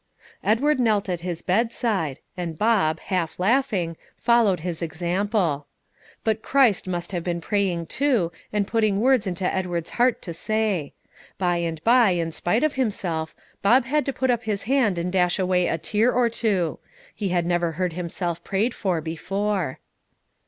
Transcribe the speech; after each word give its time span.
Edward 0.43 0.79
knelt 0.79 1.09
at 1.09 1.19
his 1.19 1.43
bedside, 1.43 2.17
and 2.35 2.57
Bob, 2.57 2.99
half 3.01 3.39
laughing, 3.39 3.95
followed 4.17 4.61
his 4.61 4.81
example. 4.81 5.67
But 6.23 6.41
Christ 6.41 6.87
must 6.87 7.11
have 7.11 7.23
been 7.23 7.39
praying 7.39 7.85
too, 7.85 8.31
and 8.51 8.65
putting 8.65 8.99
words 8.99 9.27
into 9.27 9.45
Edward's 9.45 9.91
heart 9.91 10.19
to 10.23 10.33
say. 10.33 10.93
By 11.37 11.57
and 11.57 11.83
by, 11.83 12.09
in 12.15 12.31
spite 12.31 12.63
of 12.63 12.73
himself, 12.73 13.35
Bob 13.61 13.85
had 13.85 14.03
to 14.07 14.11
put 14.11 14.31
up 14.31 14.45
his 14.45 14.63
hand 14.63 14.97
and 14.97 15.11
dash 15.11 15.37
away 15.37 15.67
a 15.67 15.77
tear 15.77 16.11
or 16.11 16.29
two. 16.29 16.79
He 17.13 17.29
had 17.29 17.45
never 17.45 17.73
heard 17.73 17.93
himself 17.93 18.43
prayed 18.43 18.73
for 18.73 19.01
before. 19.01 19.77